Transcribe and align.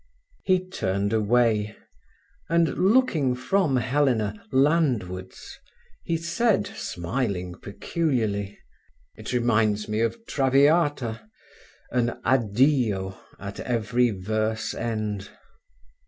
He 0.45 0.67
turned 0.67 1.13
away, 1.13 1.75
and, 2.49 2.69
looking 2.69 3.35
from 3.35 3.75
Helena 3.75 4.43
landwards, 4.51 5.59
he 6.03 6.17
said, 6.17 6.65
smiling 6.65 7.53
peculiarly: 7.53 8.57
"It 9.15 9.31
reminds 9.31 9.87
me 9.87 9.99
of 9.99 10.25
Traviata—an 10.25 12.17
'Addio' 12.25 13.15
at 13.37 13.59
every 13.59 14.09
verse 14.09 14.73
end." 14.73 15.29